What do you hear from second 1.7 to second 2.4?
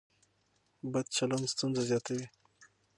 زیاتوي.